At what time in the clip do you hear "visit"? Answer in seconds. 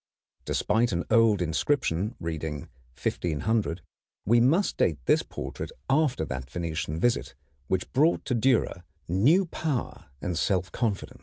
6.99-7.35